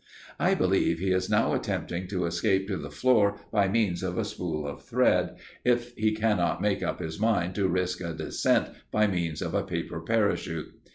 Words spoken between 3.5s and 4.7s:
by means of a spool